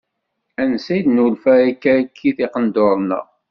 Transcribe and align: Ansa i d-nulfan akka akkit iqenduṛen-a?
Ansa 0.61 0.93
i 0.97 0.99
d-nulfan 1.05 1.59
akka 1.69 1.91
akkit 2.01 2.37
iqenduṛen-a? 2.45 3.21